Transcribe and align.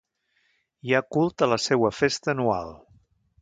Hi 0.91 0.95
ha 0.95 1.01
culte 1.17 1.47
a 1.47 1.49
la 1.51 1.59
seua 1.67 1.93
festa 1.99 2.35
anual. 2.35 2.75